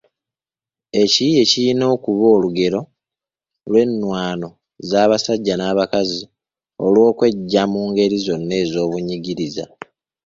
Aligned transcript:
Ekiyiiye 1.01 1.41
kirina 1.51 1.85
okuba 1.95 2.25
olugerero 2.35 2.81
lw’ennwaano 3.69 4.49
z’abasajja 4.89 5.53
n’abakazi 5.57 6.21
olw’okweggya 6.85 7.63
mu 7.71 7.81
ngeri 7.89 8.17
zonna 8.25 8.53
ez’obunyigiriza. 8.63 9.65